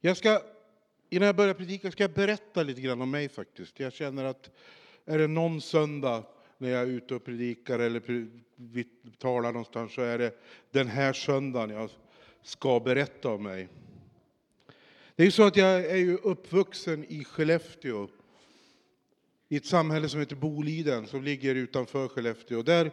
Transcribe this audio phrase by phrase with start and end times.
[0.00, 0.42] Jag ska,
[1.10, 3.80] innan jag börjar predika ska jag berätta lite grann om mig faktiskt.
[3.80, 4.50] Jag känner att
[5.04, 6.24] är det någon söndag
[6.58, 8.28] när jag är ute och predikar eller
[9.18, 10.38] talar någonstans så är det
[10.70, 11.90] den här söndagen jag
[12.42, 13.68] ska berätta om mig.
[15.16, 18.08] Det är ju så att jag är ju uppvuxen i Skellefteå,
[19.48, 22.62] i ett samhälle som heter Boliden som ligger utanför Skellefteå.
[22.62, 22.90] Där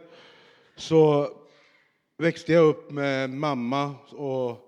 [0.76, 1.30] så
[2.16, 4.58] växte jag upp med en mamma och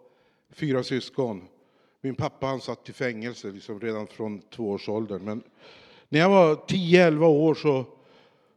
[0.50, 1.48] fyra syskon.
[2.07, 5.25] Min pappa han satt i fängelse liksom redan från tvåårsåldern.
[5.25, 5.43] Men
[6.08, 7.85] när jag var 10-11 år så,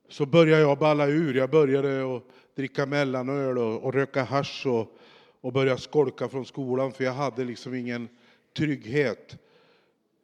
[0.09, 1.33] så började jag balla ur.
[1.33, 2.23] Jag började att
[2.55, 4.97] dricka mellanöl och, och röka hasch och,
[5.41, 8.09] och börja skolka från skolan för jag hade liksom ingen
[8.57, 9.37] trygghet.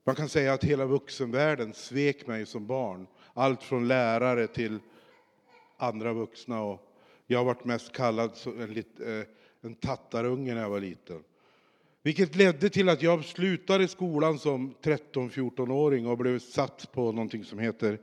[0.04, 3.08] Man kan säga att hela vuxenvärlden svek mig som barn.
[3.34, 4.80] Allt från lärare till
[5.78, 6.64] andra vuxna.
[6.64, 6.82] Och
[7.28, 9.26] jag har varit mest kallad en, eh,
[9.62, 11.24] en tattarunge när jag var liten.
[12.06, 17.60] Vilket ledde till att jag slutade skolan som 13-14-åring och blev satt på någonting som
[17.60, 18.00] heter...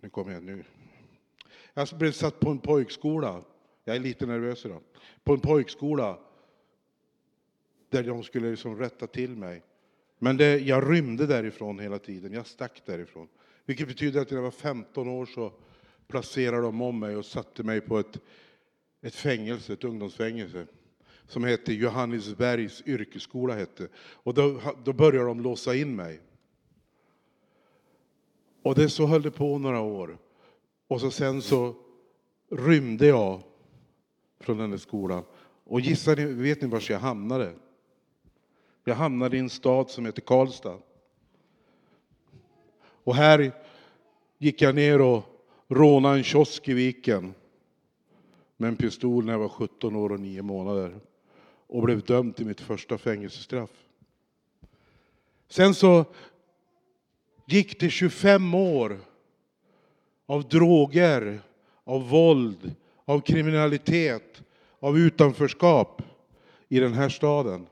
[0.00, 0.64] Nu kommer jag nu.
[1.74, 3.42] Jag blev satt på en pojkskola.
[3.84, 4.82] Jag är lite nervös idag.
[5.24, 6.18] På en pojkskola
[7.88, 9.62] där de skulle liksom rätta till mig.
[10.18, 12.32] Men det, jag rymde därifrån hela tiden.
[12.32, 13.28] Jag stack därifrån.
[13.64, 15.52] Vilket betyder att när jag var 15 år så
[16.08, 18.20] placerade de om mig och satte mig på ett,
[19.02, 20.66] ett fängelse, ett ungdomsfängelse
[21.28, 23.54] som hette Johannesbergs yrkesskola.
[23.54, 23.88] Hette.
[23.96, 26.20] Och då, då började de låsa in mig.
[28.62, 30.18] Och det så höll det på några år.
[30.88, 31.74] Och så sen så
[32.50, 33.42] rymde jag
[34.40, 35.24] från den där skolan.
[35.64, 37.52] Och gissar ni, vet ni var jag hamnade?
[38.84, 40.78] Jag hamnade i en stad som heter Karlstad.
[43.04, 43.52] Och här
[44.38, 45.22] gick jag ner och
[45.68, 47.34] rånade en kiosk i Viken
[48.56, 51.00] med en pistol när jag var 17 år och 9 månader
[51.68, 53.70] och blev dömd till mitt första fängelsestraff.
[55.48, 56.04] Sen så
[57.46, 58.98] gick det 25 år
[60.26, 61.40] av droger,
[61.84, 62.74] av våld,
[63.04, 64.42] av kriminalitet,
[64.80, 66.02] av utanförskap
[66.68, 67.66] i den här staden.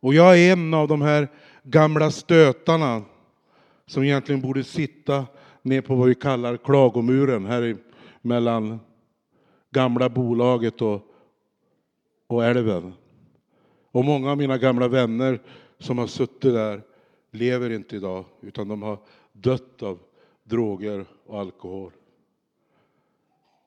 [0.00, 1.28] Och jag är en av de här
[1.62, 3.02] gamla stötarna
[3.86, 5.26] som egentligen borde sitta
[5.62, 7.76] ner på vad vi kallar klagomuren här
[8.22, 8.80] mellan
[9.70, 11.09] gamla bolaget och
[12.30, 12.94] och älven.
[13.90, 15.40] Och många av mina gamla vänner
[15.78, 16.82] som har suttit där
[17.30, 18.98] lever inte idag, utan de har
[19.32, 19.98] dött av
[20.44, 21.92] droger och alkohol.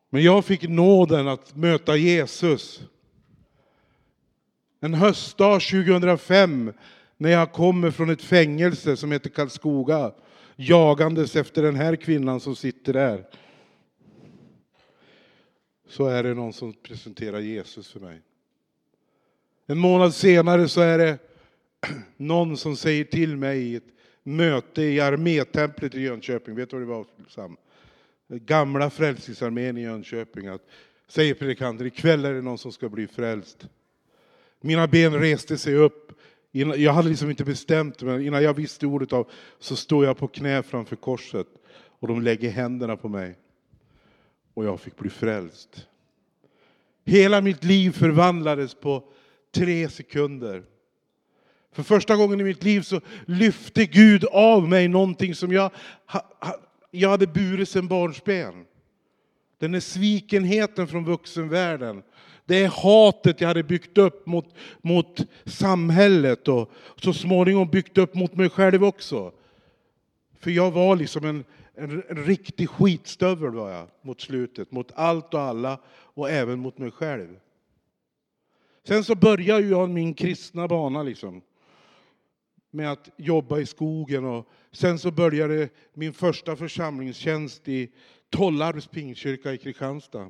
[0.09, 2.81] Men jag fick nåden att möta Jesus.
[4.79, 6.73] En höstdag 2005
[7.17, 10.11] när jag kommer från ett fängelse som heter Karlskoga
[10.55, 13.27] jagandes efter den här kvinnan som sitter där.
[15.87, 18.21] Så är det någon som presenterar Jesus för mig.
[19.73, 21.17] En månad senare så är det
[22.17, 23.83] någon som säger till mig i ett
[24.23, 27.57] möte i armétemplet i Jönköping, vet du vad det var Sam?
[28.27, 30.61] Gamla Frälsningsarmén i Jönköping, att,
[31.07, 33.67] säger predikanten, ikväll är det någon som ska bli frälst.
[34.61, 36.11] Mina ben reste sig upp,
[36.51, 39.29] jag hade liksom inte bestämt men innan jag visste ordet av
[39.59, 41.47] så står jag på knä framför korset
[41.99, 43.35] och de lägger händerna på mig.
[44.53, 45.87] Och jag fick bli frälst.
[47.05, 49.03] Hela mitt liv förvandlades på
[49.53, 50.63] tre sekunder.
[51.71, 55.71] För första gången i mitt liv så lyfte Gud av mig någonting som jag,
[56.91, 58.65] jag hade burit sedan barnsben.
[59.57, 62.03] Den är svikenheten från vuxenvärlden.
[62.45, 68.15] Det är hatet jag hade byggt upp mot, mot samhället och så småningom byggt upp
[68.15, 69.31] mot mig själv också.
[70.39, 71.43] För jag var liksom en,
[71.75, 76.77] en, en riktig skitstövel var jag mot slutet, mot allt och alla och även mot
[76.77, 77.39] mig själv.
[78.87, 81.41] Sen så började jag min kristna bana liksom.
[82.71, 87.91] Med att jobba i skogen och sen så började min första församlingstjänst i
[88.29, 90.29] Tollarps pingstkyrka i Kristianstad.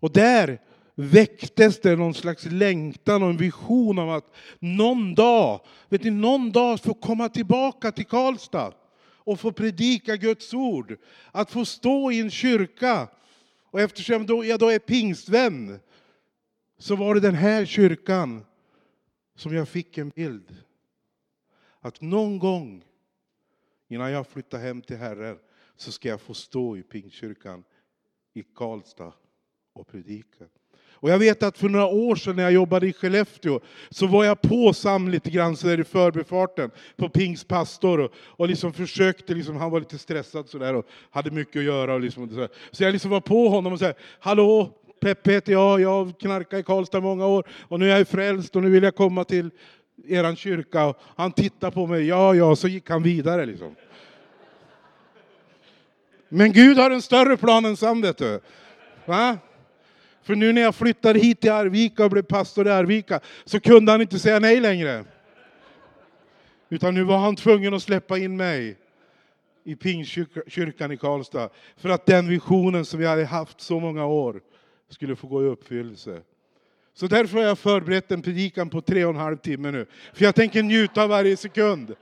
[0.00, 0.60] Och där
[0.94, 6.52] väcktes det någon slags längtan och en vision om att någon dag, vet ni, någon
[6.52, 10.96] dag få komma tillbaka till Karlstad och få predika Guds ord.
[11.32, 13.08] Att få stå i en kyrka.
[13.70, 15.80] Och eftersom jag då är pingstvän
[16.78, 18.44] så var det den här kyrkan
[19.36, 20.56] som jag fick en bild.
[21.80, 22.84] Att någon gång
[23.88, 25.38] innan jag flyttar hem till Herren
[25.76, 27.64] så ska jag få stå i Pingstkyrkan
[28.34, 29.12] i Karlstad
[29.72, 30.44] och predika.
[31.00, 33.60] Och jag vet att för några år sedan när jag jobbade i Skellefteå
[33.90, 38.12] så var jag på Sam lite grann så där i förbifarten på Pings pastor och,
[38.16, 41.94] och liksom försökte, liksom, han var lite stressad sådär och hade mycket att göra.
[41.94, 45.52] Och liksom, och så, så jag liksom var på honom och sa, hallå, Peppe heter
[45.52, 48.62] jag, jag har knarkat i Karlstad i många år och nu är jag frälst och
[48.62, 49.50] nu vill jag komma till
[50.08, 50.86] eran kyrka.
[50.86, 53.74] Och han tittar på mig, ja, ja, så gick han vidare liksom.
[56.28, 58.40] Men Gud har en större plan än så, vet du.
[59.06, 59.38] Va?
[60.22, 63.92] För nu när jag flyttade hit till Arvika och blev pastor i Arvika så kunde
[63.92, 65.04] han inte säga nej längre.
[66.68, 68.76] Utan nu var han tvungen att släppa in mig
[69.64, 71.48] i Pingstkyrkan i Karlstad.
[71.76, 74.40] För att den visionen som vi hade haft så många år
[74.88, 76.22] skulle få gå i uppfyllelse.
[76.94, 79.86] Så därför har jag förberett en predikan på tre och en halv timme nu.
[80.12, 81.96] För jag tänker njuta av varje sekund.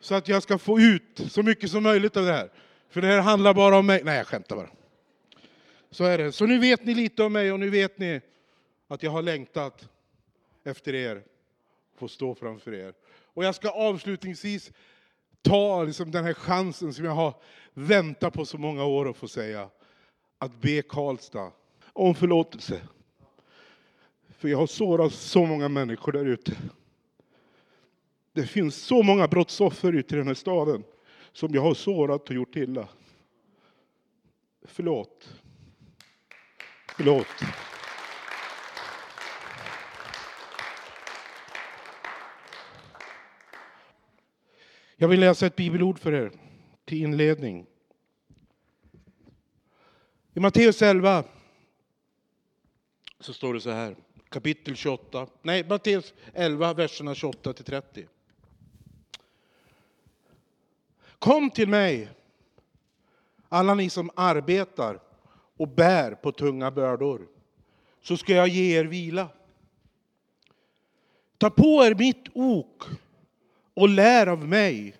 [0.00, 2.50] Så att jag ska få ut så mycket som möjligt av det här.
[2.88, 4.00] För det här handlar bara om mig.
[4.04, 4.70] Nej, jag skämtar bara.
[5.90, 6.32] Så är det.
[6.32, 8.20] Så nu vet ni lite om mig och nu vet ni
[8.88, 9.88] att jag har längtat
[10.64, 11.22] efter er.
[11.98, 12.94] Få stå framför er.
[13.34, 14.72] Och jag ska avslutningsvis
[15.42, 17.34] ta liksom den här chansen som jag har
[17.74, 19.68] väntat på så många år att få säga.
[20.38, 21.52] Att be Karlstad
[21.94, 22.80] om förlåtelse.
[24.28, 26.56] För jag har sårat så många människor där ute.
[28.32, 30.84] Det finns så många brottsoffer ute i den här staden
[31.32, 32.88] som jag har sårat och gjort illa.
[34.62, 35.40] Förlåt.
[36.96, 37.26] Förlåt.
[44.96, 46.32] Jag vill läsa ett bibelord för er
[46.84, 47.66] till inledning.
[50.34, 51.24] I Matteus 11
[53.24, 53.96] så står det så här,
[54.28, 58.06] kapitel 28, nej Matteus 11, verserna 28 till 30.
[61.18, 62.08] Kom till mig,
[63.48, 65.00] alla ni som arbetar
[65.56, 67.26] och bär på tunga bördor,
[68.02, 69.28] så ska jag ge er vila.
[71.38, 72.84] Ta på er mitt ok
[73.74, 74.96] och lär av mig,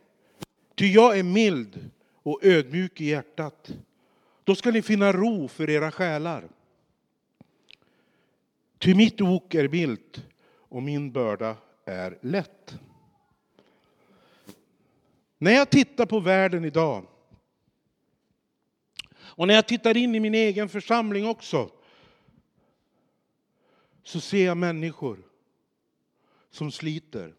[0.75, 1.91] ty jag är mild
[2.23, 3.73] och ödmjuk i hjärtat.
[4.45, 6.49] Då ska ni finna ro för era själar.
[8.85, 10.23] Ty mitt ok är milt
[10.69, 12.79] och min börda är lätt.
[15.39, 17.07] När jag tittar på världen idag
[19.17, 21.71] och när jag tittar in i min egen församling också
[24.03, 25.19] så ser jag människor
[26.51, 27.35] som sliter.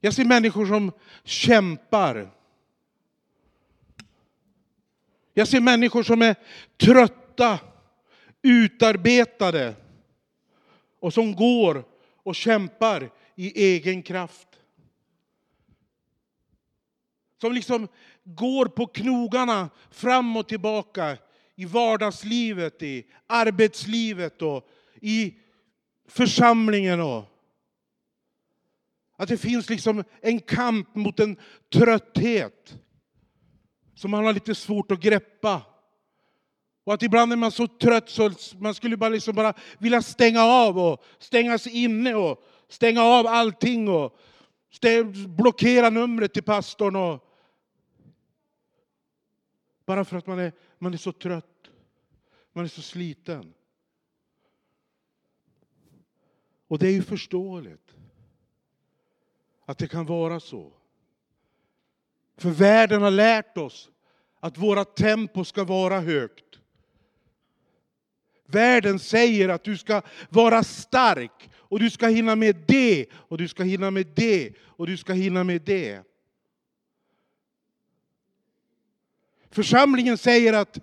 [0.00, 0.92] Jag ser människor som
[1.24, 2.30] kämpar.
[5.32, 6.36] Jag ser människor som är
[6.76, 7.58] trötta,
[8.44, 9.74] utarbetade
[11.00, 11.84] och som går
[12.16, 14.48] och kämpar i egen kraft.
[17.40, 17.88] Som liksom
[18.24, 21.18] går på knogarna fram och tillbaka
[21.54, 24.68] i vardagslivet, i arbetslivet och
[25.00, 25.34] i
[26.08, 27.00] församlingen.
[27.00, 27.24] Och
[29.16, 31.36] att det finns liksom en kamp mot en
[31.72, 32.78] trötthet
[33.94, 35.62] som man har lite svårt att greppa.
[36.84, 40.42] Och att ibland är man så trött så man skulle bara, liksom bara vilja stänga
[40.42, 44.18] av och stänga sig inne och stänga av allting och
[45.26, 46.96] blockera numret till pastorn.
[46.96, 47.30] Och
[49.86, 51.70] bara för att man är, man är så trött,
[52.52, 53.54] man är så sliten.
[56.68, 57.94] Och det är ju förståeligt
[59.64, 60.72] att det kan vara så.
[62.36, 63.90] För världen har lärt oss
[64.40, 66.53] att våra tempo ska vara högt.
[68.46, 73.48] Världen säger att du ska vara stark och du ska hinna med det och du
[73.48, 76.02] ska hinna med det och du ska hinna med det.
[79.50, 80.78] Församlingen säger att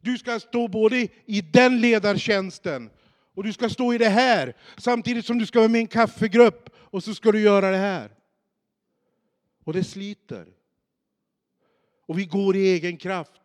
[0.00, 2.90] du ska stå både i den ledartjänsten
[3.34, 5.86] och du ska stå i det här samtidigt som du ska vara med i en
[5.86, 8.10] kaffegrupp och så ska du göra det här.
[9.64, 10.46] Och det sliter.
[12.06, 13.42] Och vi går i egen kraft.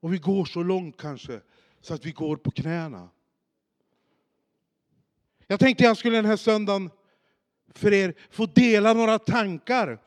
[0.00, 1.40] Och vi går så långt kanske
[1.84, 3.08] så att vi går på knäna.
[5.46, 6.90] Jag tänkte jag skulle den här söndagen
[7.68, 10.02] för er få dela några tankar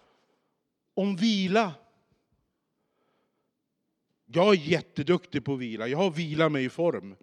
[0.93, 1.73] om vila.
[4.25, 5.87] Jag är jätteduktig på att vila.
[5.87, 7.15] Jag har vilat mig i form.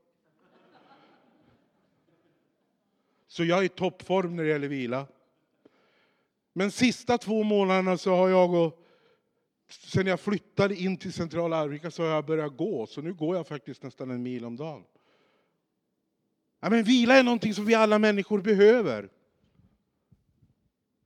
[3.26, 5.06] Så jag är i toppform när det gäller vila.
[6.52, 8.83] Men sista två månaderna så har jag och
[9.68, 13.36] Sen jag flyttade in till centrala Arvika så har jag börjat gå, så nu går
[13.36, 14.84] jag faktiskt nästan en mil om dagen.
[16.60, 19.08] Ja, men vila är någonting som vi alla människor behöver.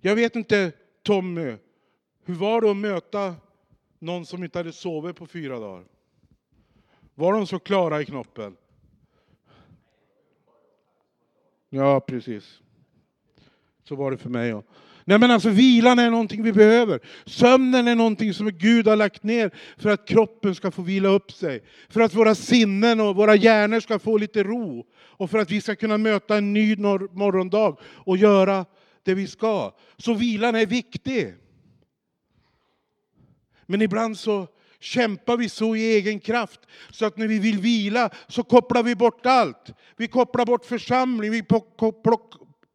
[0.00, 0.72] Jag vet inte,
[1.02, 1.56] Tommy,
[2.24, 3.34] hur var det att möta
[3.98, 5.84] någon som inte hade sovit på fyra dagar?
[7.14, 8.56] Var de så klara i knoppen?
[11.68, 12.60] Ja, precis.
[13.84, 14.62] Så var det för mig.
[15.08, 17.00] Nej men alltså vilan är någonting vi behöver.
[17.26, 21.32] Sömnen är någonting som Gud har lagt ner för att kroppen ska få vila upp
[21.32, 21.64] sig.
[21.88, 24.86] För att våra sinnen och våra hjärnor ska få lite ro.
[24.94, 28.66] Och för att vi ska kunna möta en ny morgondag och göra
[29.02, 29.72] det vi ska.
[29.96, 31.34] Så vilan är viktig.
[33.66, 34.46] Men ibland så
[34.80, 36.60] kämpar vi så i egen kraft
[36.90, 39.74] så att när vi vill vila så kopplar vi bort allt.
[39.96, 41.42] Vi kopplar bort församling, vi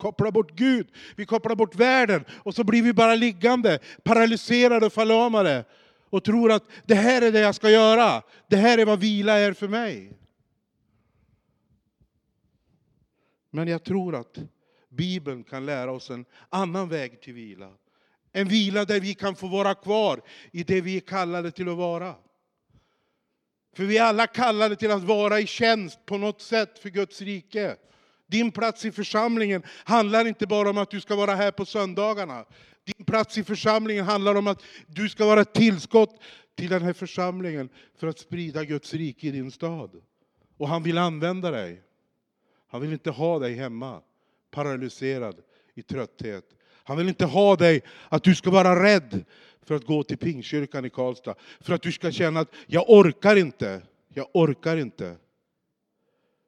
[0.03, 4.93] kopplar bort Gud, vi kopplar bort världen och så blir vi bara liggande, paralyserade och
[4.93, 5.65] förlamade
[6.09, 8.23] och tror att det här är det jag ska göra.
[8.47, 10.11] Det här är vad vila är för mig.
[13.51, 14.37] Men jag tror att
[14.89, 17.69] Bibeln kan lära oss en annan väg till vila.
[18.31, 21.77] En vila där vi kan få vara kvar i det vi är kallade till att
[21.77, 22.15] vara.
[23.75, 27.21] För vi är alla kallade till att vara i tjänst på något sätt för Guds
[27.21, 27.75] rike.
[28.33, 32.45] Din plats i församlingen handlar inte bara om att du ska vara här på söndagarna.
[32.83, 36.21] Din plats i församlingen handlar om att du ska vara ett tillskott
[36.55, 40.01] till den här församlingen för att sprida Guds rike i din stad.
[40.57, 41.81] Och han vill använda dig.
[42.67, 44.01] Han vill inte ha dig hemma,
[44.51, 45.35] paralyserad
[45.75, 46.45] i trötthet.
[46.83, 49.25] Han vill inte ha dig att du ska vara rädd
[49.61, 51.35] för att gå till Pingkyrkan i Karlstad.
[51.61, 55.17] För att du ska känna att jag orkar inte, jag orkar inte.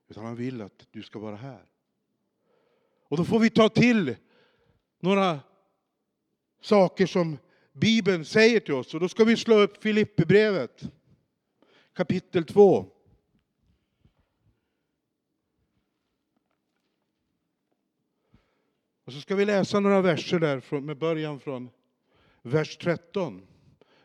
[0.09, 1.74] Utan han vill att du ska vara här.
[3.07, 4.15] Och då får vi ta till
[4.99, 5.39] några
[6.61, 7.37] saker som
[7.71, 8.93] Bibeln säger till oss.
[8.93, 10.83] Och då ska vi slå upp Filipperbrevet
[11.93, 12.91] kapitel 2.
[19.05, 21.69] Och så ska vi läsa några verser där med början från
[22.41, 23.47] vers 13.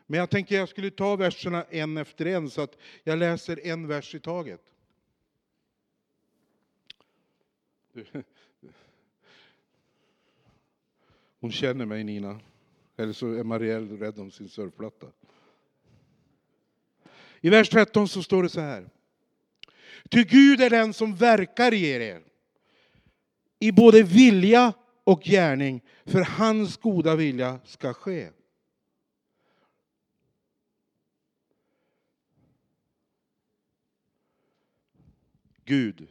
[0.05, 3.87] Men jag tänker jag skulle ta verserna en efter en så att jag läser en
[3.87, 4.61] vers i taget.
[11.41, 12.39] Hon känner mig Nina.
[12.97, 15.07] Eller så är Marielle rädd om sin surfplatta.
[17.41, 18.89] I vers 13 så står det så här.
[20.09, 22.23] Ty Gud är den som verkar i er,
[23.59, 28.29] i både vilja och gärning, för hans goda vilja ska ske.
[35.65, 36.07] Gud.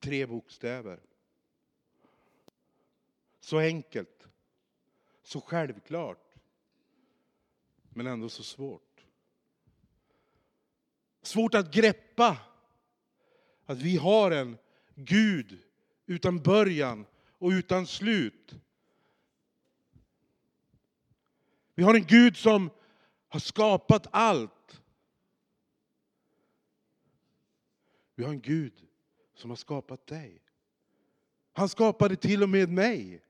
[0.00, 1.00] Tre bokstäver.
[3.44, 4.28] Så enkelt,
[5.22, 6.34] så självklart,
[7.88, 9.04] men ändå så svårt.
[11.22, 12.38] Svårt att greppa
[13.64, 14.58] att vi har en
[14.94, 15.62] Gud
[16.06, 17.06] utan början
[17.38, 18.54] och utan slut.
[21.74, 22.70] Vi har en Gud som
[23.28, 24.82] har skapat allt.
[28.14, 28.86] Vi har en Gud
[29.34, 30.42] som har skapat dig.
[31.52, 33.23] Han skapade till och med mig.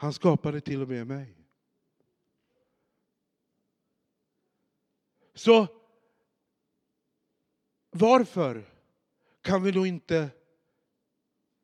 [0.00, 1.34] Han skapade till och med mig.
[5.34, 5.66] Så
[7.90, 8.64] varför
[9.42, 10.28] kan vi då inte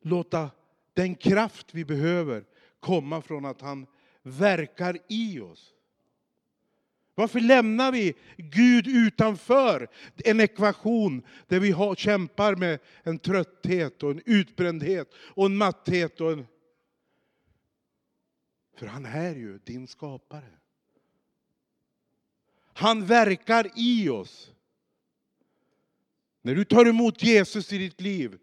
[0.01, 0.51] låta
[0.93, 2.45] den kraft vi behöver
[2.79, 3.87] komma från att han
[4.21, 5.73] verkar i oss?
[7.15, 14.11] Varför lämnar vi Gud utanför en ekvation där vi har, kämpar med en trötthet och
[14.11, 16.47] en utbrändhet och en matthet och en
[18.77, 20.51] för han är ju din skapare.
[22.73, 24.51] Han verkar i oss.
[26.41, 28.37] När du tar emot Jesus i ditt liv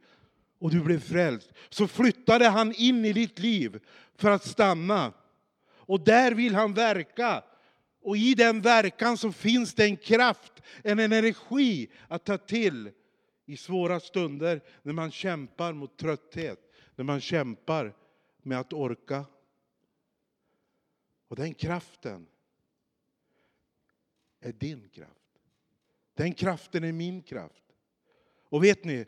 [0.58, 3.80] och du blev frälst, så flyttade han in i ditt liv
[4.16, 5.12] för att stanna.
[5.66, 7.44] Och där vill han verka.
[8.02, 12.90] Och i den verkan så finns det en kraft, en energi att ta till
[13.46, 16.58] i svåra stunder när man kämpar mot trötthet,
[16.96, 17.94] när man kämpar
[18.42, 19.24] med att orka
[21.34, 22.26] och den kraften
[24.40, 25.40] är din kraft.
[26.14, 27.64] Den kraften är min kraft.
[28.48, 29.06] Och vet ni,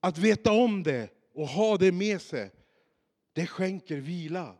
[0.00, 2.50] att veta om det och ha det med sig,
[3.32, 4.54] det skänker vila.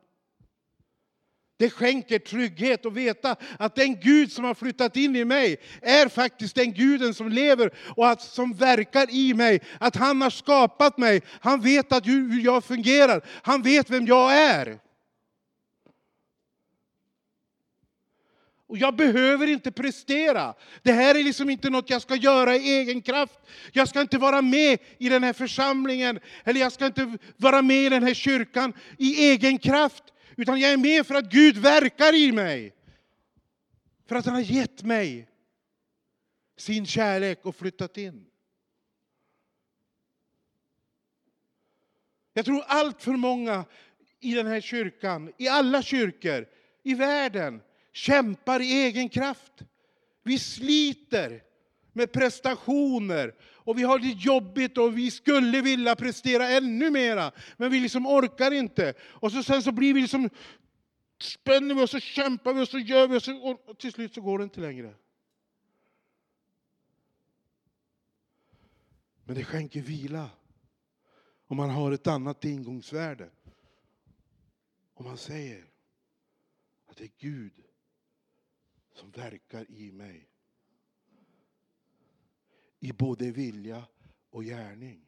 [1.57, 6.09] Det skänker trygghet att veta att den Gud som har flyttat in i mig är
[6.09, 9.61] faktiskt den guden som lever och att, som verkar i mig.
[9.81, 11.23] Att han har skapat mig.
[11.29, 13.25] Han vet att hur jag fungerar.
[13.43, 14.81] Han vet vem jag är.
[18.67, 20.55] Och jag behöver inte prestera.
[20.83, 23.39] Det här är liksom inte något jag ska göra i egen kraft.
[23.73, 27.87] Jag ska inte vara med i den här församlingen, eller jag ska inte vara med
[27.87, 30.05] i den här kyrkan i egen kraft.
[30.37, 32.75] Utan jag är med för att Gud verkar i mig.
[34.07, 35.29] För att han har gett mig
[36.57, 38.27] sin kärlek och flyttat in.
[42.33, 43.65] Jag tror allt för många
[44.21, 46.47] i den här kyrkan, i alla kyrkor,
[46.83, 47.61] i världen,
[47.95, 49.53] kämpar i egen kraft.
[50.23, 51.43] Vi sliter
[51.93, 57.71] med prestationer och vi har det jobbigt och vi skulle vilja prestera ännu mera, men
[57.71, 58.95] vi liksom orkar inte.
[59.01, 60.31] Och så, sen så blir vi liksom,
[61.21, 64.21] spänner vi och kämpar vi och så gör vi och, så, och till slut så
[64.21, 64.95] går det inte längre.
[69.25, 70.31] Men det skänker vila
[71.47, 73.31] om man har ett annat ingångsvärde.
[74.95, 75.65] Om man säger
[76.87, 77.64] att det är Gud
[78.95, 80.29] som verkar i mig.
[82.81, 83.85] I både vilja
[84.31, 85.01] och gärning.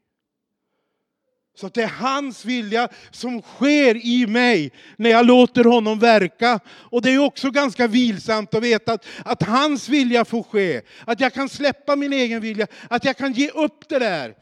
[1.55, 6.61] Så att det är hans vilja som sker i mig när jag låter honom verka.
[6.69, 10.83] Och det är också ganska vilsamt att veta att, att hans vilja får ske.
[11.05, 14.37] Att jag kan släppa min egen vilja, att jag kan ge upp det där.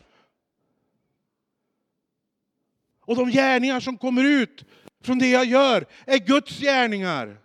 [3.00, 4.64] Och de gärningar som kommer ut
[5.02, 7.43] från det jag gör är Guds gärningar.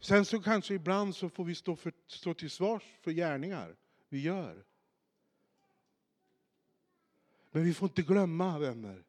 [0.00, 3.76] Sen så kanske ibland så får vi stå, för, stå till svars för gärningar
[4.08, 4.64] vi gör.
[7.50, 9.04] Men vi får inte glömma, vänner,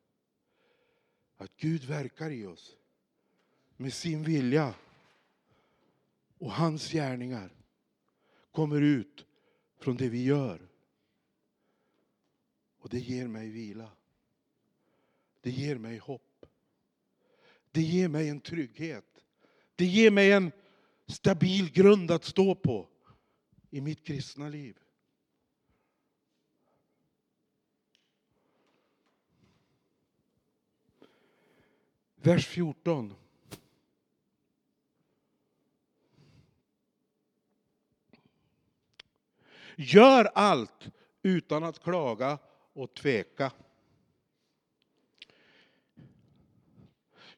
[1.37, 2.75] att Gud verkar i oss
[3.77, 4.75] med sin vilja.
[6.37, 7.51] Och hans gärningar
[8.51, 9.25] kommer ut
[9.79, 10.67] från det vi gör.
[12.79, 13.91] Och det ger mig vila.
[15.41, 16.45] Det ger mig hopp.
[17.71, 19.25] Det ger mig en trygghet.
[19.75, 20.51] Det ger mig en
[21.11, 22.87] stabil grund att stå på
[23.69, 24.77] i mitt kristna liv.
[32.15, 33.13] Vers 14.
[39.75, 40.89] Gör allt
[41.21, 42.39] utan att klaga
[42.73, 43.51] och tveka.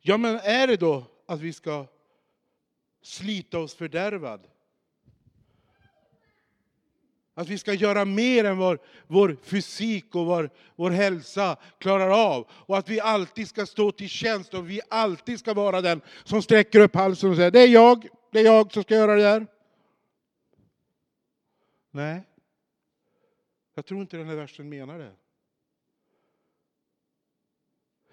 [0.02, 1.88] Ja, men är det då att vi ska
[3.04, 4.48] slita oss fördärvad?
[7.36, 12.48] Att vi ska göra mer än vad vår fysik och vår, vår hälsa klarar av.
[12.52, 16.42] Och att vi alltid ska stå till tjänst och vi alltid ska vara den som
[16.42, 19.22] sträcker upp halsen och säger det är jag, det är jag som ska göra det
[19.22, 19.48] där.
[21.92, 22.24] Nej,
[23.76, 25.12] jag tror inte den här versen menar det.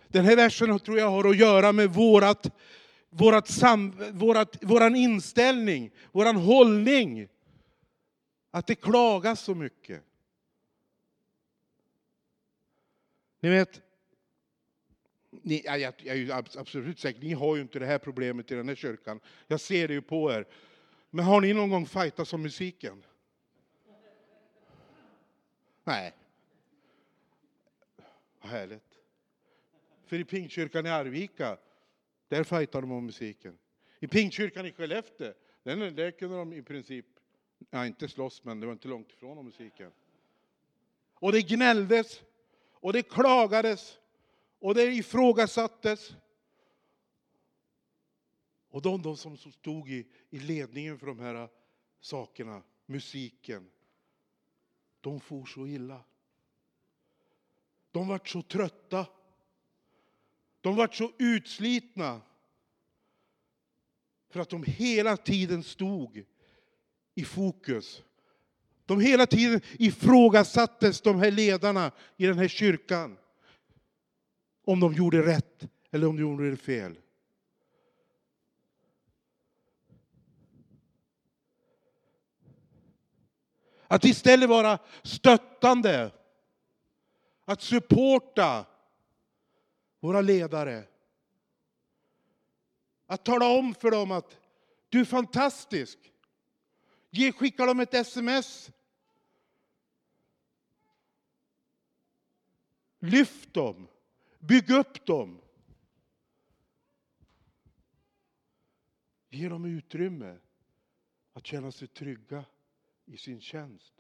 [0.09, 2.50] Den här versen tror jag har att göra med vårat,
[3.11, 7.29] vårat sam, vårat, våran inställning, våran hållning.
[8.51, 10.03] Att det klagas så mycket.
[13.40, 13.81] Ni vet,
[15.31, 18.55] ni, jag, jag är ju absolut säker, ni har ju inte det här problemet i
[18.55, 19.20] den här kyrkan.
[19.46, 20.46] Jag ser det ju på er.
[21.11, 23.05] Men har ni någon gång fightat om musiken?
[25.85, 26.12] Nej.
[28.40, 28.99] Vad härligt.
[30.07, 31.59] För i Pingstkyrkan i Arvika,
[32.30, 33.58] där fajtade de om musiken.
[34.00, 37.06] I Pingstkyrkan i Skellefteå, den, där kunde de i princip,
[37.70, 39.92] ja, inte slåss, men det var inte långt ifrån om musiken.
[41.14, 42.22] Och det gnälldes,
[42.70, 43.98] och det klagades,
[44.58, 46.12] och det ifrågasattes.
[48.68, 51.48] Och de, de som stod i, i ledningen för de här äh,
[52.00, 53.70] sakerna, musiken,
[55.00, 56.04] de for så illa.
[57.90, 59.06] De var så trötta.
[60.61, 62.20] De var så utslitna
[64.31, 66.25] för att de hela tiden stod
[67.14, 68.03] i fokus.
[68.87, 73.18] De hela tiden ifrågasattes, de här ledarna i den här kyrkan.
[74.64, 76.99] Om de gjorde rätt eller om de gjorde fel.
[83.87, 86.11] Att istället vara stöttande,
[87.44, 88.66] att supporta,
[90.00, 90.84] våra ledare.
[93.06, 94.38] Att tala om för dem att
[94.88, 96.12] du är fantastisk.
[97.10, 98.70] Ge, skicka dem ett sms.
[102.98, 103.88] Lyft dem.
[104.38, 105.40] Bygg upp dem.
[109.28, 110.38] Ge dem utrymme
[111.32, 112.44] att känna sig trygga
[113.04, 113.94] i sin tjänst.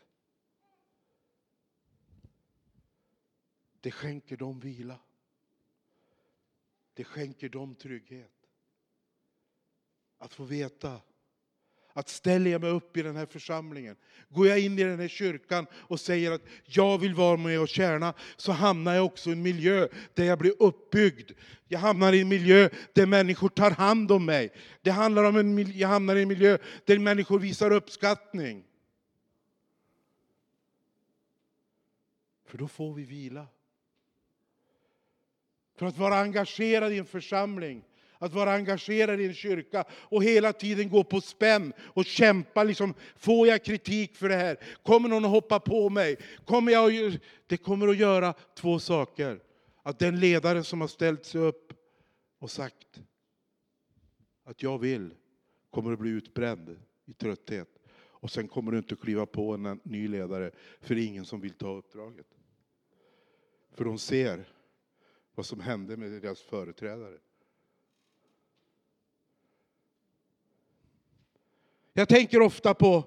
[3.80, 4.98] Det skänker dem vila.
[7.00, 8.32] Det skänker dem trygghet.
[10.18, 11.00] Att få veta
[11.92, 13.96] Att ställer jag mig upp i den här församlingen,
[14.28, 17.68] går jag in i den här kyrkan och säger att jag vill vara med och
[17.68, 21.30] tjäna, så hamnar jag också i en miljö där jag blir uppbyggd.
[21.68, 24.52] Jag hamnar i en miljö där människor tar hand om mig.
[24.82, 28.64] Det handlar om en, jag hamnar i en miljö där människor visar uppskattning.
[32.44, 33.46] För då får vi vila.
[35.80, 37.84] För att vara engagerad i en församling,
[38.18, 42.64] att vara engagerad i en kyrka och hela tiden gå på spänn och kämpa.
[42.64, 44.56] Liksom, får jag kritik för det här?
[44.82, 46.16] Kommer någon att hoppa på mig?
[46.44, 49.40] Kommer jag det kommer att göra två saker.
[49.82, 51.72] Att den ledare som har ställt sig upp
[52.38, 53.02] och sagt
[54.44, 55.14] att jag vill,
[55.70, 57.68] kommer att bli utbränd i trötthet.
[57.96, 61.24] Och sen kommer du inte att kliva på en ny ledare, för det är ingen
[61.24, 62.26] som vill ta uppdraget.
[63.74, 64.46] För de ser
[65.40, 67.18] vad som hände med deras företrädare.
[71.92, 73.04] Jag tänker ofta på,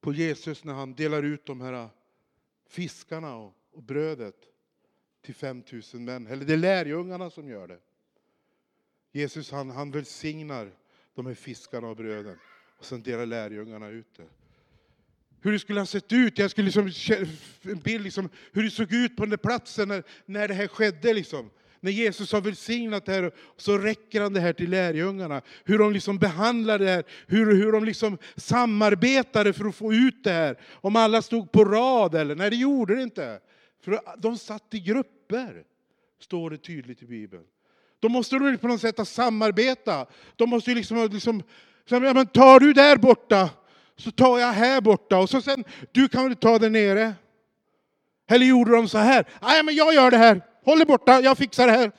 [0.00, 1.88] på Jesus när han delar ut de här
[2.66, 4.36] fiskarna och, och brödet
[5.20, 6.26] till 5000 män.
[6.26, 7.80] Eller det är lärjungarna som gör det.
[9.12, 10.72] Jesus han, han välsignar
[11.14, 12.38] de här fiskarna och bröden
[12.78, 14.28] och sen delar lärjungarna ut det
[15.44, 16.38] hur det skulle ha sett ut.
[16.38, 16.90] Jag skulle liksom,
[17.62, 20.66] en bild liksom, hur det såg ut på den där platsen när, när det här
[20.66, 21.14] skedde.
[21.14, 21.50] Liksom.
[21.80, 25.42] När Jesus har välsignat det här så räcker han det här till lärjungarna.
[25.64, 30.24] Hur de liksom behandlar det här, hur, hur de liksom samarbetade för att få ut
[30.24, 30.58] det här.
[30.72, 33.40] Om alla stod på rad eller, nej det gjorde det inte.
[33.84, 35.62] För de satt i grupper,
[36.20, 37.44] står det tydligt i Bibeln.
[38.00, 40.06] Då måste de på något sätt samarbeta.
[40.36, 41.42] De måste liksom, liksom
[41.88, 43.50] ja, men tar du där borta,
[43.96, 47.14] så tar jag här borta och så sen, du kan väl ta det nere?
[48.26, 49.28] Eller gjorde de så här?
[49.42, 50.40] Nej, men jag gör det här.
[50.64, 51.92] Håll det borta, jag fixar det här.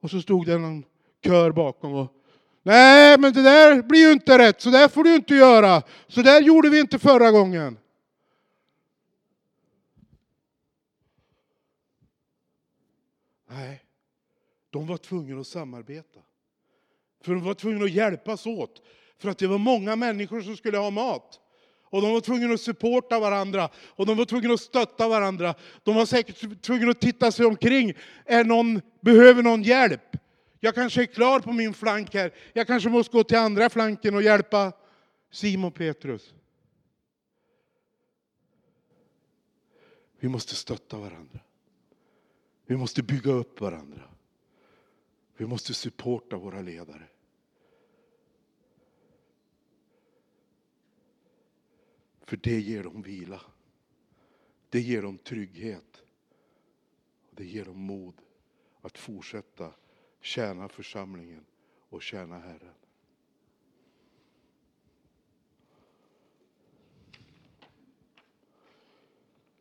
[0.00, 0.84] Och så stod det någon
[1.24, 2.14] kör bakom och
[2.62, 5.82] Nej, men det där blir ju inte rätt, så där får du inte göra.
[6.08, 7.78] Så där gjorde vi inte förra gången.
[13.50, 13.84] Nej,
[14.70, 16.20] de var tvungna att samarbeta.
[17.20, 18.82] För de var tvungna att hjälpas åt.
[19.18, 21.40] För att det var många människor som skulle ha mat.
[21.90, 25.54] Och de var tvungna att supporta varandra, och de var tvungna att stötta varandra.
[25.82, 27.94] De var säkert tvungna att titta sig omkring.
[28.24, 30.16] Är någon, behöver någon hjälp?
[30.60, 32.34] Jag kanske är klar på min flank här.
[32.52, 34.72] Jag kanske måste gå till andra flanken och hjälpa
[35.30, 36.34] Simon Petrus.
[40.20, 41.38] Vi måste stötta varandra.
[42.66, 44.02] Vi måste bygga upp varandra.
[45.36, 47.02] Vi måste supporta våra ledare.
[52.28, 53.40] För det ger dem vila.
[54.68, 56.02] Det ger dem trygghet.
[57.30, 58.14] Det ger dem mod
[58.80, 59.72] att fortsätta
[60.20, 61.44] tjäna församlingen
[61.88, 62.74] och tjäna Herren.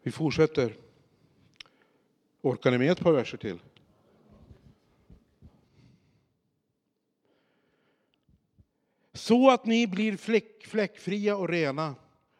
[0.01, 0.75] Vi fortsätter.
[2.41, 3.59] Orkar ni med ett par verser till?
[9.13, 11.95] Så att ni blir fläck, fläckfria och rena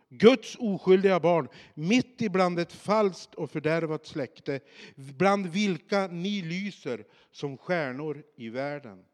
[0.10, 4.60] Guds oskyldiga barn, mitt ibland ett falskt och fördärvat släkte,
[4.96, 9.06] bland vilka ni lyser som stjärnor i världen.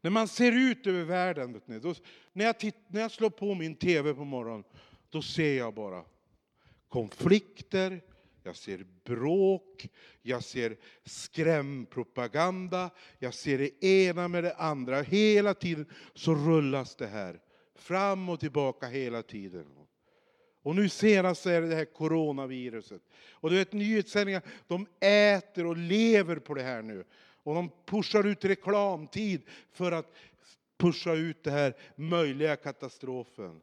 [0.00, 1.94] När man ser ut över världen, ni, då,
[2.32, 4.64] när, jag titt, när jag slår på min TV på morgonen,
[5.10, 6.04] då ser jag bara
[6.88, 8.02] konflikter,
[8.46, 9.88] jag ser bråk,
[10.22, 15.02] jag ser skrämpropaganda, jag ser det ena med det andra.
[15.02, 17.40] Hela tiden så rullas det här.
[17.74, 19.66] Fram och tillbaka hela tiden.
[20.62, 23.02] Och nu senast är det det här coronaviruset.
[23.30, 27.04] Och du vet nyhetssändningar, de äter och lever på det här nu.
[27.42, 30.12] Och de pushar ut reklamtid för att
[30.76, 33.60] pusha ut den här möjliga katastrofen.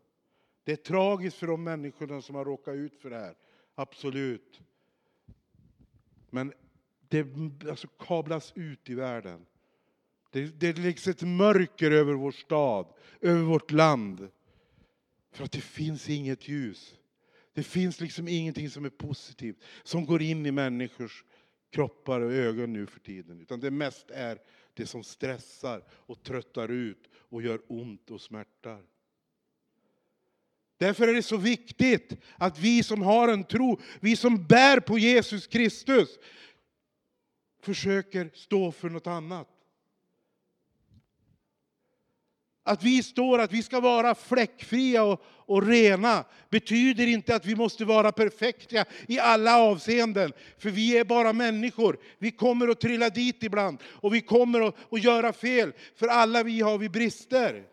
[0.64, 3.36] Det är tragiskt för de människorna som har råkat ut för det här.
[3.76, 4.62] Absolut.
[6.32, 6.54] Men
[7.10, 7.28] det
[7.70, 9.46] alltså kablas ut i världen.
[10.32, 14.28] Det, det läggs ett mörker över vår stad, över vårt land.
[15.32, 16.96] För att det finns inget ljus.
[17.54, 21.24] Det finns liksom ingenting som är positivt, som går in i människors
[21.70, 23.42] kroppar och ögon nu för tiden.
[23.42, 24.40] Utan det mest är
[24.74, 28.84] det som stressar och tröttar ut och gör ont och smärtar.
[30.82, 35.00] Därför är det så viktigt att vi som har en tro, vi som bär på
[35.00, 36.10] Jesus Kristus,
[37.64, 39.48] försöker stå för något annat.
[42.64, 47.56] Att vi står att vi ska vara fläckfria och, och rena betyder inte att vi
[47.56, 50.34] måste vara perfekta i alla avseenden.
[50.58, 52.00] För vi är bara människor.
[52.20, 55.74] Vi kommer att trilla dit ibland och vi kommer att, att göra fel.
[55.96, 57.71] För alla vi har vi brister.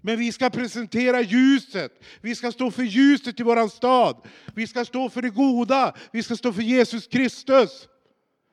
[0.00, 1.92] Men vi ska presentera ljuset.
[2.20, 4.16] Vi ska stå för ljuset i våran stad.
[4.54, 5.94] Vi ska stå för det goda.
[6.12, 7.88] Vi ska stå för Jesus Kristus.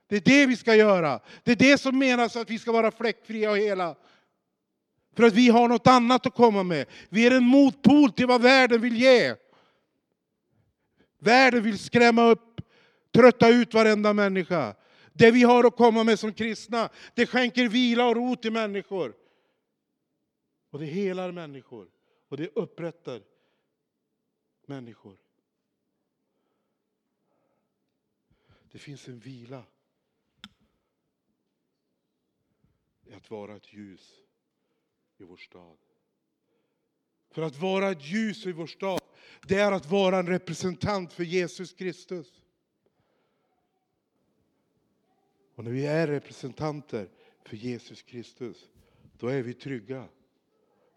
[0.10, 1.20] Det är det vi ska göra.
[1.44, 3.96] Det är det som menas att vi ska vara fläckfria och hela.
[5.16, 6.86] För att vi har något annat att komma med.
[7.10, 9.36] Vi är en motpol till vad världen vill ge.
[11.20, 12.62] Världen vill skrämma upp,
[13.16, 14.76] trötta ut varenda människa.
[15.14, 19.14] Det vi har att komma med som kristna, det skänker vila och ro till människor.
[20.70, 21.92] Och det helar människor.
[22.28, 23.24] Och det upprättar
[24.66, 25.18] människor.
[28.72, 29.64] Det finns en vila
[33.04, 34.14] i att vara ett ljus
[35.18, 35.78] i vår stad.
[37.30, 39.02] För att vara ett ljus i vår stad,
[39.48, 42.44] det är att vara en representant för Jesus Kristus.
[45.56, 47.10] Och när vi är representanter
[47.44, 48.70] för Jesus Kristus,
[49.18, 50.10] då är vi trygga.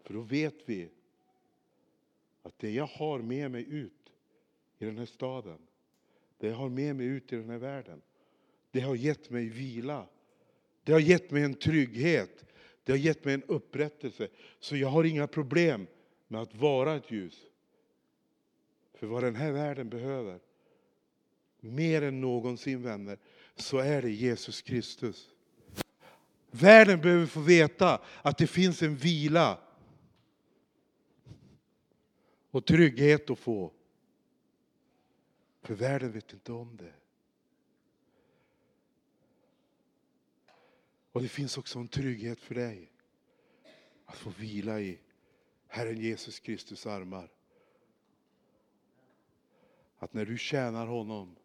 [0.03, 0.89] För då vet vi
[2.43, 4.11] att det jag har med mig ut
[4.79, 5.57] i den här staden,
[6.37, 8.01] det jag har med mig ut i den här världen,
[8.71, 10.07] det har gett mig vila.
[10.83, 12.45] Det har gett mig en trygghet.
[12.83, 14.27] Det har gett mig en upprättelse.
[14.59, 15.87] Så jag har inga problem
[16.27, 17.41] med att vara ett ljus.
[18.93, 20.39] För vad den här världen behöver,
[21.59, 23.17] mer än någonsin vänner,
[23.55, 25.29] så är det Jesus Kristus.
[26.51, 29.59] Världen behöver få veta att det finns en vila
[32.51, 33.71] och trygghet att få.
[35.61, 36.93] För världen vet inte om det.
[41.11, 42.91] Och det finns också en trygghet för dig.
[44.05, 44.99] Att få vila i
[45.67, 47.31] Herren Jesus Kristus armar.
[49.97, 51.35] Att när du tjänar honom,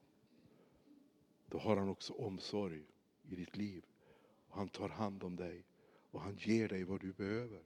[1.47, 2.83] då har han också omsorg
[3.29, 3.85] i ditt liv.
[4.49, 5.65] Och han tar hand om dig
[6.11, 7.63] och han ger dig vad du behöver.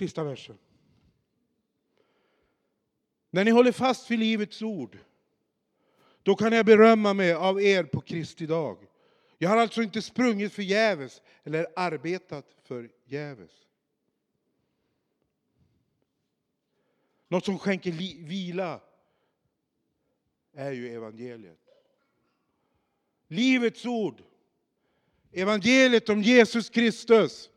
[0.00, 0.58] Sista versen.
[3.30, 4.98] När ni håller fast vid livets ord,
[6.22, 8.86] då kan jag berömma mig av er på Kristi dag.
[9.38, 13.50] Jag har alltså inte sprungit förgäves eller arbetat förgäves.
[17.28, 17.92] Något som skänker
[18.26, 18.80] vila
[20.52, 21.60] är ju evangeliet.
[23.28, 24.22] Livets ord,
[25.32, 27.50] evangeliet om Jesus Kristus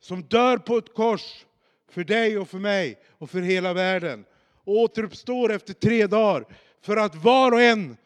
[0.00, 1.44] som dör på ett kors
[1.88, 4.24] för dig och för mig och för hela världen
[4.68, 6.46] och återuppstår efter tre dagar
[6.80, 7.96] för att var och en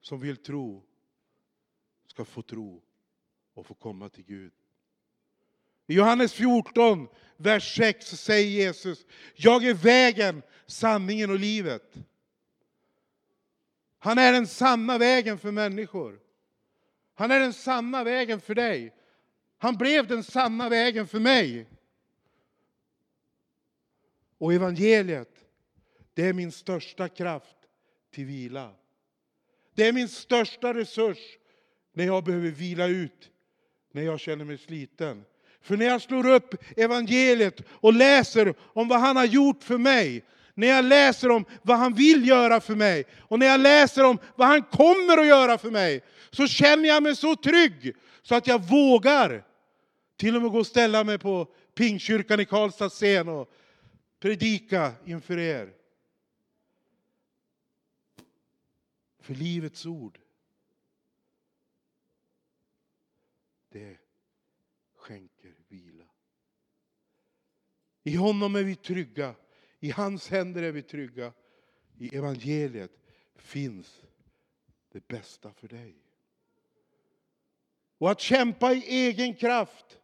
[0.00, 0.82] som vill tro
[2.06, 2.82] ska få tro
[3.54, 4.52] och få komma till Gud.
[5.86, 11.94] I Johannes 14, vers 6 säger Jesus, jag är vägen, sanningen och livet.
[13.98, 16.20] Han är den sanna vägen för människor.
[17.14, 18.94] Han är den sanna vägen för dig.
[19.58, 21.66] Han blev den sanna vägen för mig.
[24.42, 25.28] Och evangeliet,
[26.14, 27.56] det är min största kraft
[28.14, 28.70] till vila.
[29.74, 31.18] Det är min största resurs
[31.94, 33.30] när jag behöver vila ut,
[33.92, 35.24] när jag känner mig sliten.
[35.60, 40.24] För när jag slår upp evangeliet och läser om vad han har gjort för mig,
[40.54, 44.18] när jag läser om vad han vill göra för mig och när jag läser om
[44.36, 46.00] vad han kommer att göra för mig,
[46.30, 49.44] så känner jag mig så trygg så att jag vågar
[50.16, 53.48] till och med gå och ställa mig på Pingkyrkan i Karlstad scen och
[54.22, 55.74] predika inför er.
[59.18, 60.20] För livets ord,
[63.68, 63.98] det
[64.94, 66.04] skänker vila.
[68.02, 69.34] I honom är vi trygga,
[69.80, 71.32] i hans händer är vi trygga.
[71.98, 73.00] I evangeliet
[73.34, 74.02] finns
[74.88, 75.96] det bästa för dig.
[77.98, 79.98] Och att kämpa i egen kraft,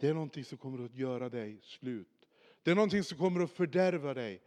[0.00, 2.08] det är någonting som kommer att göra dig slut.
[2.62, 4.40] Det är någonting som kommer att fördärva dig.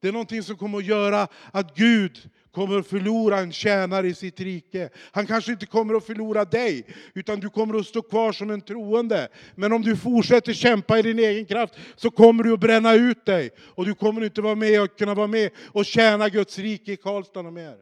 [0.00, 4.14] Det är någonting som kommer att göra att Gud kommer att förlora en tjänare i
[4.14, 4.90] sitt rike.
[5.12, 8.60] Han kanske inte kommer att förlora dig, utan du kommer att stå kvar som en
[8.60, 9.28] troende.
[9.54, 13.24] Men om du fortsätter kämpa i din egen kraft så kommer du att bränna ut
[13.24, 13.50] dig.
[13.60, 16.96] Och du kommer inte vara med och kunna vara med och tjäna Guds rike i
[16.96, 17.78] Karlstad mer.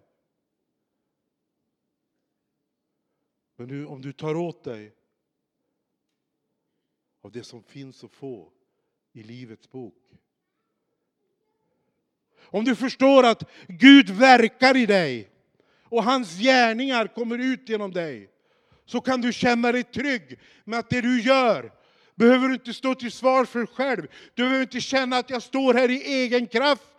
[3.57, 4.96] Men du, om du tar åt dig
[7.27, 8.49] av det som finns att få
[9.13, 9.95] i Livets bok.
[12.39, 15.31] Om du förstår att Gud verkar i dig
[15.85, 18.31] och hans gärningar kommer ut genom dig,
[18.85, 21.73] så kan du känna dig trygg med att det du gör
[22.15, 24.07] behöver du inte stå till svar för själv.
[24.35, 26.95] Du behöver inte känna att jag står här i egen kraft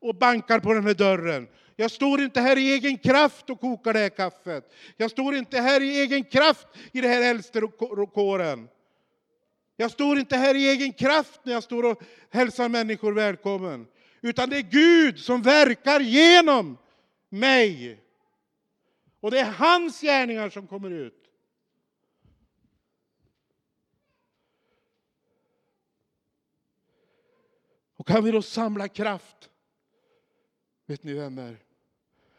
[0.00, 1.48] och bankar på den här dörren.
[1.76, 4.72] Jag står inte här i egen kraft och kokar det här kaffet.
[4.96, 8.68] Jag står inte här i egen kraft i det här äldstekåren.
[9.76, 13.86] Jag står inte här i egen kraft när jag står och hälsar människor välkommen.
[14.20, 16.78] Utan det är Gud som verkar genom
[17.28, 18.00] mig.
[19.20, 21.22] Och det är hans gärningar som kommer ut.
[27.96, 29.50] Och kan vi då samla kraft,
[30.86, 31.56] vet ni vänner,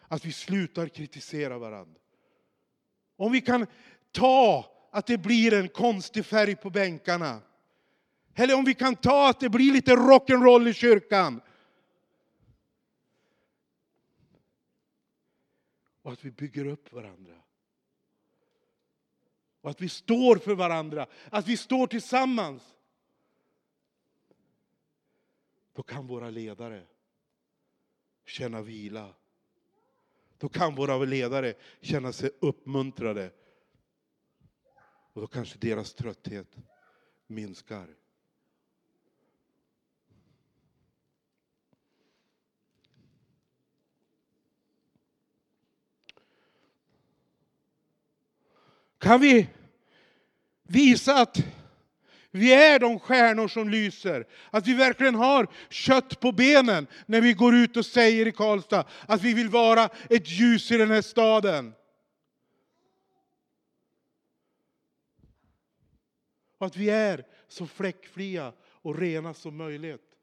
[0.08, 2.00] att vi slutar kritisera varandra.
[3.16, 3.68] Om vi kan
[4.12, 7.42] ta att det blir en konstig färg på bänkarna.
[8.36, 11.42] Eller om vi kan ta att det blir lite rock'n'roll i kyrkan.
[16.02, 17.34] Och att vi bygger upp varandra.
[19.62, 22.64] Och att vi står för varandra, att vi står tillsammans.
[25.74, 26.84] Då kan våra ledare
[28.26, 29.14] känna vila.
[30.38, 33.32] Då kan våra ledare känna sig uppmuntrade.
[35.14, 36.56] Och då kanske deras trötthet
[37.28, 37.88] minskar.
[48.98, 49.50] Kan vi
[50.64, 51.38] visa att
[52.32, 54.28] vi är de stjärnor som lyser.
[54.52, 58.86] Att vi verkligen har kött på benen när vi går ut och säger i Karlstad
[59.08, 61.74] att vi vill vara ett ljus i den här staden.
[66.64, 70.18] Och att vi är så fläckfria och rena som möjligt.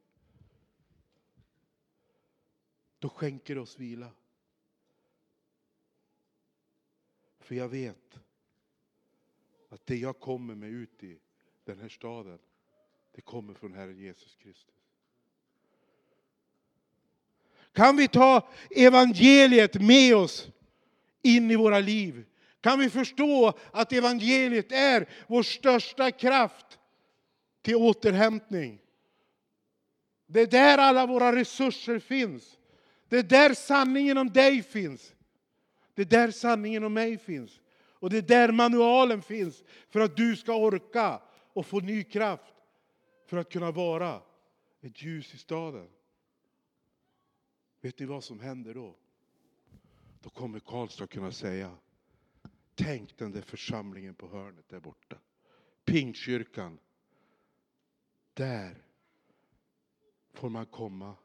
[2.98, 4.11] Då skänker det oss vila.
[7.38, 8.18] För jag vet
[9.68, 11.18] att det jag kommer med ut i
[11.64, 12.38] den här staden,
[13.12, 14.85] det kommer från Herren Jesus Kristus.
[17.72, 20.48] Kan vi ta evangeliet med oss
[21.22, 22.24] in i våra liv?
[22.61, 26.79] Kan vi förstå att evangeliet är vår största kraft
[27.62, 28.81] till återhämtning?
[30.27, 32.59] Det är där alla våra resurser finns.
[33.09, 35.14] Det är där sanningen om dig finns.
[35.94, 37.61] Det är där sanningen om mig finns.
[38.01, 42.55] Och det är där manualen finns för att du ska orka och få ny kraft
[43.27, 44.23] för att kunna vara
[44.81, 45.88] ett ljus i staden.
[47.81, 48.94] Vet ni vad som händer då?
[50.23, 51.77] Då kommer Karlstad kunna säga,
[52.85, 55.16] tänk den där församlingen på hörnet där borta.
[55.85, 56.79] Pingstkyrkan.
[58.35, 58.83] Där
[60.33, 61.16] får man komma.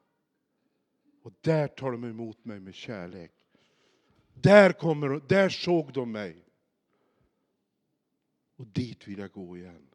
[1.22, 3.32] Och där tar de emot mig med kärlek.
[4.34, 6.46] Där, kommer, där såg de mig.
[8.56, 9.88] Och dit vill jag gå igen.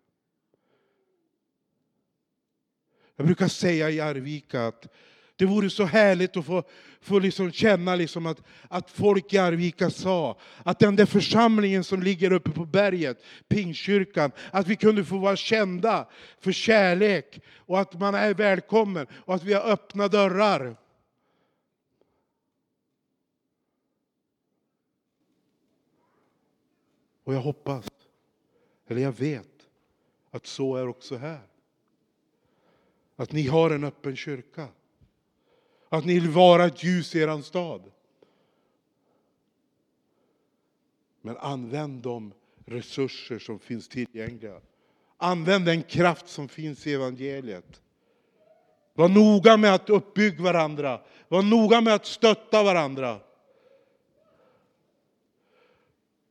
[3.17, 4.87] Jag brukar säga i Arvika att
[5.41, 6.63] det vore så härligt att få,
[7.01, 12.03] få liksom känna liksom att, att folk i Arvika sa att den där församlingen som
[12.03, 16.09] ligger uppe på berget, Pingstkyrkan, att vi kunde få vara kända
[16.41, 20.77] för kärlek och att man är välkommen och att vi har öppna dörrar.
[27.25, 27.87] Och jag hoppas,
[28.89, 29.49] eller jag vet,
[30.31, 31.47] att så är också här.
[33.17, 34.69] Att ni har en öppen kyrka.
[35.93, 37.91] Att ni vill vara ett ljus i er stad.
[41.21, 42.33] Men använd de
[42.65, 44.61] resurser som finns tillgängliga.
[45.17, 47.81] Använd den kraft som finns i evangeliet.
[48.95, 51.01] Var noga med att uppbygga varandra.
[51.29, 53.21] Var noga med att stötta varandra.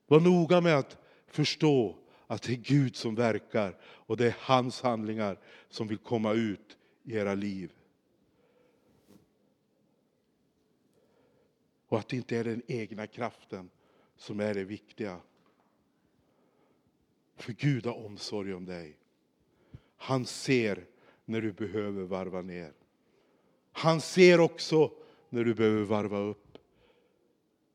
[0.08, 1.96] Var noga med att förstå
[2.28, 5.38] att det är Gud som verkar och det är hans handlingar
[5.70, 7.72] som vill komma ut i era liv.
[11.90, 13.70] Och att det inte är den egna kraften
[14.16, 15.20] som är det viktiga.
[17.36, 18.98] För Gud har omsorg om dig.
[19.98, 20.86] Han ser
[21.26, 22.74] när du behöver varva ner.
[23.72, 24.92] Han ser också
[25.30, 26.58] när du behöver varva upp.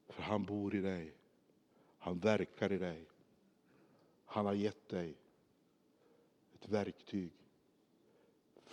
[0.08, 1.12] För han bor i dig.
[1.98, 3.04] Han verkar i dig.
[4.24, 5.14] Han har gett dig
[6.54, 7.32] ett verktyg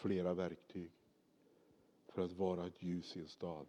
[0.01, 0.91] flera verktyg
[2.07, 3.67] för att vara ett ljus i en stad.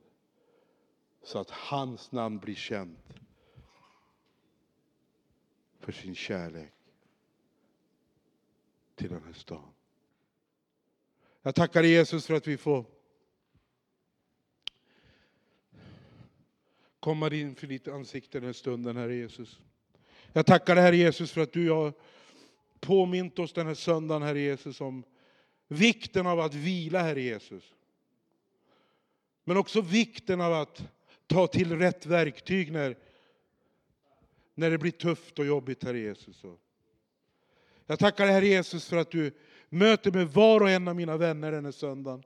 [1.22, 2.98] Så att hans namn blir känt
[5.80, 6.72] för sin kärlek
[8.94, 9.68] till den här staden.
[11.42, 12.84] Jag tackar Jesus för att vi får
[17.00, 19.60] komma inför ditt ansikte den här stunden, Herre Jesus.
[20.32, 21.92] Jag tackar dig, Herre Jesus, för att du har
[22.80, 25.04] påmint oss den här söndagen, Herre Jesus, om
[25.68, 27.74] vikten av att vila, Herre Jesus.
[29.44, 30.88] Men också vikten av att
[31.32, 32.96] ta till rätt verktyg när,
[34.54, 36.42] när det blir tufft och jobbigt, Herre Jesus.
[37.86, 39.32] Jag tackar dig, Herre Jesus, för att du
[39.68, 42.22] möter med var och en av mina vänner den här söndagen.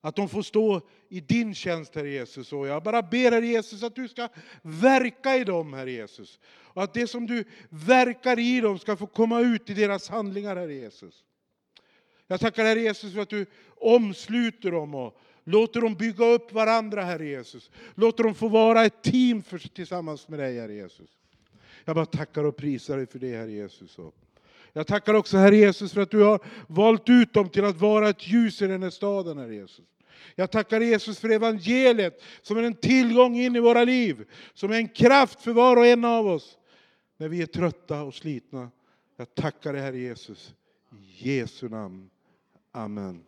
[0.00, 2.52] Att de får stå i din tjänst, Herre Jesus.
[2.52, 4.28] Och jag bara ber, Herre Jesus, att du ska
[4.62, 6.38] verka i dem, Herre Jesus.
[6.44, 10.56] Och att det som du verkar i dem ska få komma ut i deras handlingar,
[10.56, 11.24] Herre Jesus.
[12.26, 13.46] Jag tackar Herre Jesus för att du
[13.76, 17.70] omsluter dem och låter dem bygga upp varandra, Herre Jesus.
[17.94, 21.10] Låter dem få vara ett team för, tillsammans med dig, Herre Jesus.
[21.84, 23.96] Jag bara tackar och prisar dig för det, Herre Jesus.
[24.72, 28.08] Jag tackar också, Herre Jesus, för att du har valt ut dem till att vara
[28.08, 29.84] ett ljus i den här staden, Herre Jesus.
[30.34, 34.24] Jag tackar Jesus för evangeliet som är en tillgång in i våra liv,
[34.54, 36.58] som är en kraft för var och en av oss
[37.16, 38.70] när vi är trötta och slitna.
[39.16, 40.54] Jag tackar dig, Herre Jesus.
[40.92, 42.10] I Jesu namn.
[42.72, 43.24] Amen.